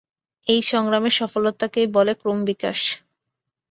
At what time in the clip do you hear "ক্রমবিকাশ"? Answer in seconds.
2.21-2.79